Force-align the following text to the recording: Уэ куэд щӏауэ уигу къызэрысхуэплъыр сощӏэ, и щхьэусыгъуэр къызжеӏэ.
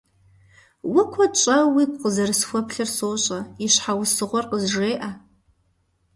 Уэ 0.91 1.03
куэд 1.11 1.33
щӏауэ 1.41 1.69
уигу 1.73 1.99
къызэрысхуэплъыр 2.01 2.89
сощӏэ, 2.95 3.39
и 3.65 3.67
щхьэусыгъуэр 3.73 4.45
къызжеӏэ. 4.49 5.09